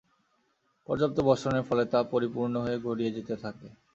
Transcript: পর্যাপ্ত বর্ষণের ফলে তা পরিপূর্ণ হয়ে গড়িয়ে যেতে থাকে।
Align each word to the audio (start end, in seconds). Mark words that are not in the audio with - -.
পর্যাপ্ত 0.89 1.17
বর্ষণের 1.27 1.67
ফলে 1.69 1.83
তা 1.91 1.99
পরিপূর্ণ 2.11 2.53
হয়ে 2.65 2.77
গড়িয়ে 2.85 3.15
যেতে 3.17 3.35
থাকে। 3.43 3.67